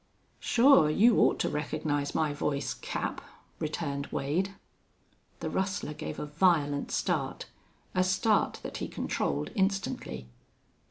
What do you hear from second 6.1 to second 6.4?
a